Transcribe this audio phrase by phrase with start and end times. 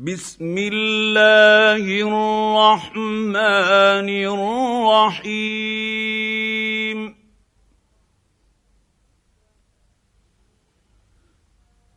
[0.00, 3.34] بسم الله الرحمن
[5.18, 5.98] الرحيم.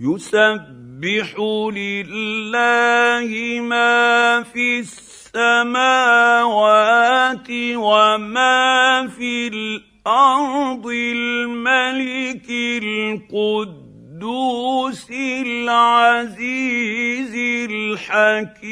[0.00, 1.38] يسبح
[1.70, 3.30] لله
[3.60, 5.86] ما في السماوات
[7.76, 13.83] وما في الأرض الملك القدس
[14.24, 15.10] القدوس
[15.46, 16.54] العزيز
[17.70, 18.64] الحكيم.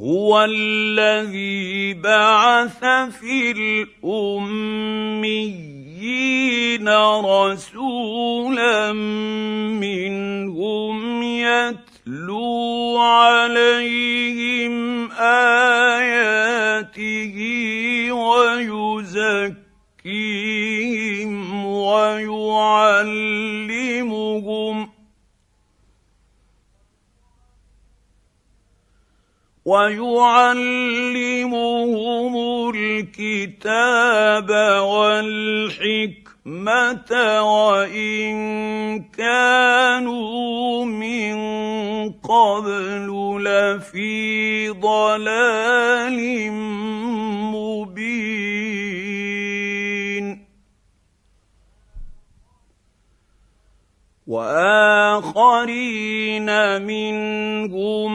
[0.00, 2.84] هو الذي بعث
[3.20, 3.50] في
[4.04, 4.64] الأميين
[7.24, 8.92] رسولا
[9.72, 14.83] منهم يتلو عليهم
[15.18, 16.96] آياته
[18.12, 19.64] ويزكيهم
[21.64, 22.44] ويعلمهم
[29.64, 32.34] ويعلمهم
[32.74, 34.50] الكتاب
[34.82, 36.30] والحكمة
[37.42, 38.34] وإن
[39.02, 41.34] كانوا من
[42.12, 43.08] قبل
[43.44, 46.18] لفي ضلال
[47.52, 48.44] مبين.
[55.14, 56.48] وآخرين
[56.82, 58.14] منهم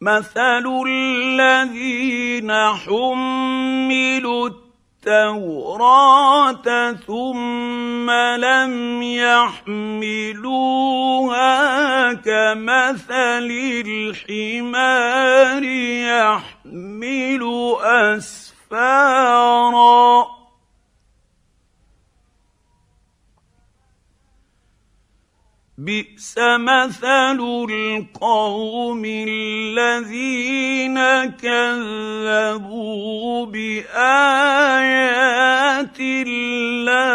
[0.02, 4.50] مثل الذين حملوا
[5.06, 6.68] التوراة
[7.08, 10.53] ثم لم يحملوها
[12.14, 13.50] كمثل
[13.86, 17.44] الحمار يحمل
[17.81, 19.19] أسفارا.
[25.90, 27.40] بئس مثل
[27.70, 30.98] القوم الذين
[31.42, 32.66] كذبوا
[33.46, 33.90] بآيات
[36.00, 37.10] الله.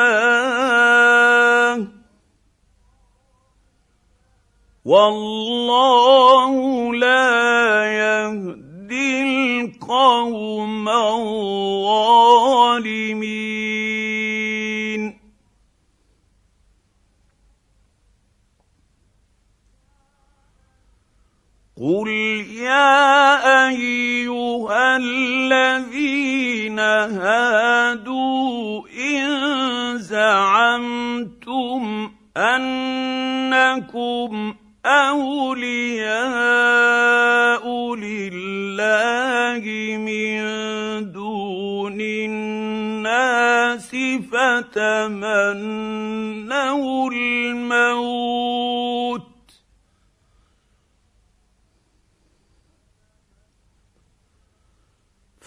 [4.85, 6.53] والله
[6.95, 11.55] لا يهدي القوم الظالمين.
[21.85, 22.09] قل
[22.65, 28.09] يا ايها الذين هادوا
[28.89, 31.83] ان زعمتم
[32.37, 33.75] انكم
[34.87, 36.05] اولياء
[37.95, 39.65] لله
[39.99, 40.43] من
[41.13, 43.91] دون الناس
[44.33, 45.51] فتمنوا
[47.13, 48.14] الموت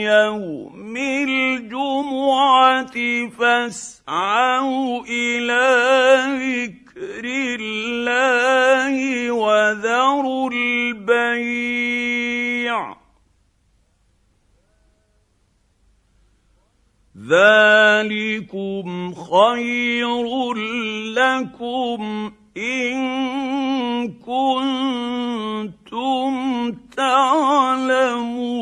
[0.09, 2.95] يوم الجمعه
[3.39, 5.65] فاسعوا إلى
[6.65, 6.84] ذكر
[17.15, 20.53] ذلكم خير
[21.15, 22.97] لكم ان
[24.07, 25.75] كنتم
[26.97, 28.54] تعلمون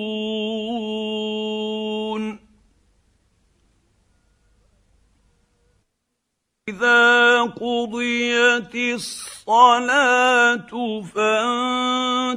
[6.73, 10.71] إذا قضيت الصلاة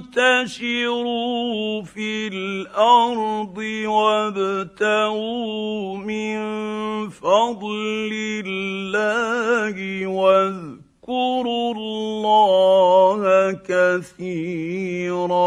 [0.05, 5.17] فانتشروا في الأرض وابتغوا
[5.97, 6.39] من
[7.09, 8.11] فضل
[8.47, 15.47] الله واذكروا الله كثيرا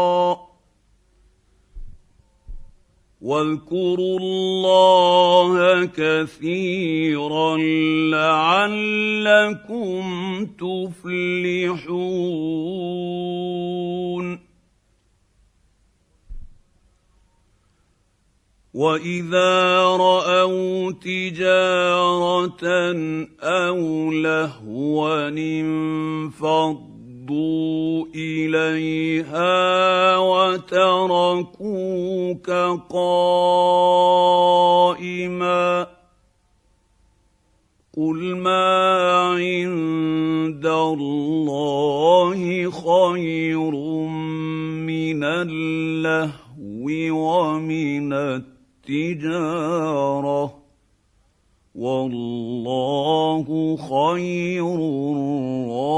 [3.20, 7.56] واذكروا الله كثيرا
[8.16, 10.02] لعلكم
[10.46, 12.00] تفلحون.
[18.74, 22.64] وإذا رأوا تجارة
[23.40, 26.89] أو لهوا انفضوا
[27.30, 31.60] ردوا إليها وتركوك
[32.90, 33.86] قائما
[37.96, 38.90] قل ما
[39.34, 43.70] عند الله خير
[44.86, 48.12] من اللهو ومن
[48.88, 50.59] التجارة
[51.74, 53.46] والله
[53.76, 55.90] خير الرازقين.